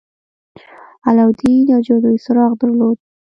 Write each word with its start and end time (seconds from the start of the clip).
علاوالدين 1.07 1.59
يو 1.71 1.79
جادويي 1.87 2.21
څراغ 2.25 2.51
درلود. 2.61 2.97